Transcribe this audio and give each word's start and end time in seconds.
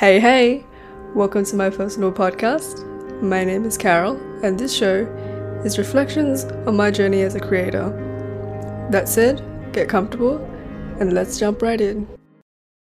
Hey, 0.00 0.18
hey! 0.18 0.64
Welcome 1.14 1.44
to 1.44 1.56
my 1.56 1.68
personal 1.68 2.10
podcast. 2.10 2.86
My 3.20 3.44
name 3.44 3.66
is 3.66 3.76
Carol, 3.76 4.16
and 4.42 4.58
this 4.58 4.74
show 4.74 5.04
is 5.62 5.76
reflections 5.76 6.44
on 6.66 6.74
my 6.74 6.90
journey 6.90 7.20
as 7.20 7.34
a 7.34 7.38
creator. 7.38 7.90
That 8.90 9.10
said, 9.10 9.44
get 9.74 9.90
comfortable 9.90 10.38
and 11.00 11.12
let's 11.12 11.38
jump 11.38 11.60
right 11.60 11.78
in. 11.78 12.08